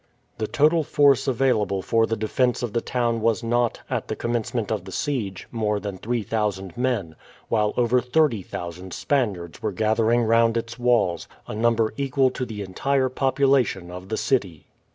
The 0.39 0.47
total 0.47 0.83
force 0.83 1.27
available 1.27 1.83
for 1.83 2.07
the 2.07 2.15
defence 2.17 2.63
of 2.63 2.73
the 2.73 2.81
town 2.81 3.21
was 3.21 3.43
not, 3.43 3.81
at 3.87 4.07
the 4.07 4.15
commencement 4.15 4.71
of 4.71 4.85
the 4.85 4.91
siege, 4.91 5.47
more 5.51 5.79
than 5.79 5.99
3000 5.99 6.75
men, 6.75 7.15
while 7.49 7.71
over 7.77 8.01
30,000 8.01 8.95
Spaniards 8.95 9.61
were 9.61 9.71
gathering 9.71 10.23
round 10.23 10.57
its 10.57 10.79
walls, 10.79 11.27
a 11.47 11.53
number 11.53 11.93
equal 11.97 12.31
to 12.31 12.47
the 12.47 12.63
entire 12.63 13.09
population 13.09 13.91
of 13.91 14.09
the 14.09 14.17
city. 14.17 14.65